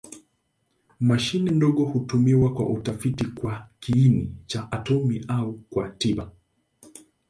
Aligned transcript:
Mashine 0.99 1.51
ndogo 1.51 1.83
hutumiwa 1.85 2.53
kwa 2.53 2.69
utafiti 2.69 3.25
kwa 3.27 3.67
kiini 3.79 4.35
cha 4.45 4.71
atomi 4.71 5.25
au 5.27 5.53
kwa 5.69 5.89
tiba. 5.89 6.31